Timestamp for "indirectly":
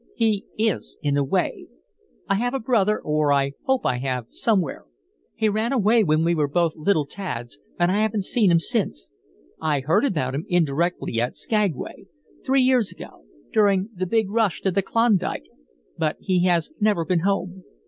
10.49-11.21